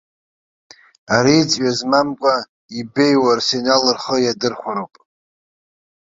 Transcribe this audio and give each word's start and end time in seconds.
Ари 1.15 1.49
ҵҩа 1.49 1.71
змамқәа 1.77 2.33
ибеиоу 2.79 3.27
арсенал 3.33 3.83
рхы 3.95 4.17
иадырхәароуп. 4.21 4.93